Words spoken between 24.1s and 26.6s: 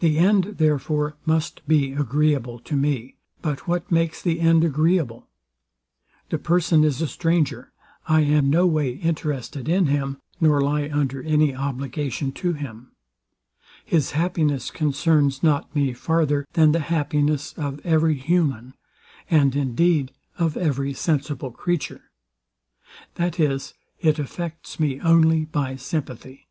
affects me only by sympathy.